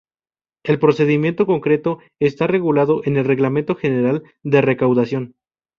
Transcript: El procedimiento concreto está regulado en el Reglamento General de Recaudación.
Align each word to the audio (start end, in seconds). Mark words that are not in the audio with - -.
El 0.63 0.79
procedimiento 0.79 1.45
concreto 1.45 1.99
está 2.19 2.47
regulado 2.47 3.01
en 3.05 3.17
el 3.17 3.25
Reglamento 3.25 3.75
General 3.75 4.23
de 4.41 4.59
Recaudación. 4.61 5.35